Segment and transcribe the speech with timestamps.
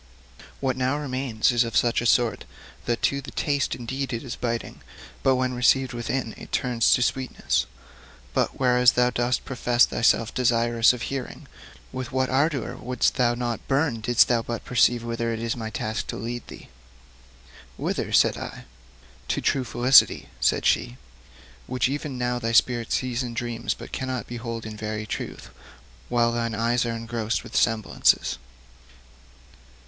[0.61, 2.45] What now remains is of such sort
[2.85, 4.81] that to the taste indeed it is biting,
[5.21, 7.67] but when received within it turns to sweetness.
[8.33, 11.47] But whereas thou dost profess thyself desirous of hearing,
[11.91, 15.69] with what ardour wouldst thou not burn didst thou but perceive whither it is my
[15.69, 16.69] task to lead thee!'
[17.77, 18.63] 'Whither?' said I.
[19.27, 20.97] 'To true felicity,' said she,
[21.67, 25.51] 'which even now thy spirit sees in dreams, but cannot behold in very truth,
[26.09, 28.39] while thine eyes are engrossed with semblances.'